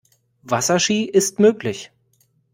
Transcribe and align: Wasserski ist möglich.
Wasserski 0.41 1.05
ist 1.07 1.37
möglich. 1.39 1.91